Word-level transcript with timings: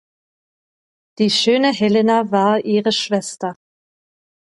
Die 1.19 1.29
schöne 1.29 1.73
Helena 1.73 2.31
war 2.31 2.65
ihre 2.65 2.91
Schwester. 2.91 3.53